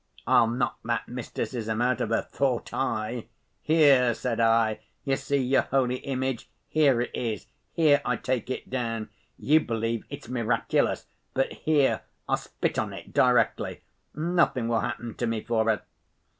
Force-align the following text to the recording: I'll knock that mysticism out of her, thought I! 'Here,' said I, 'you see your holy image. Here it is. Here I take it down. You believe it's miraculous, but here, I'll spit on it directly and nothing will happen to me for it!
I'll 0.25 0.47
knock 0.47 0.79
that 0.85 1.07
mysticism 1.07 1.79
out 1.79 2.01
of 2.01 2.09
her, 2.09 2.23
thought 2.23 2.73
I! 2.73 3.27
'Here,' 3.61 4.15
said 4.15 4.39
I, 4.39 4.79
'you 5.03 5.15
see 5.15 5.37
your 5.37 5.61
holy 5.61 5.97
image. 5.97 6.49
Here 6.69 7.01
it 7.01 7.11
is. 7.13 7.45
Here 7.73 8.01
I 8.03 8.15
take 8.15 8.49
it 8.49 8.71
down. 8.71 9.09
You 9.37 9.59
believe 9.59 10.03
it's 10.09 10.27
miraculous, 10.27 11.05
but 11.35 11.53
here, 11.53 12.01
I'll 12.27 12.37
spit 12.37 12.79
on 12.79 12.93
it 12.93 13.13
directly 13.13 13.81
and 14.15 14.35
nothing 14.35 14.67
will 14.67 14.79
happen 14.81 15.13
to 15.13 15.27
me 15.27 15.41
for 15.43 15.69
it! 15.69 15.83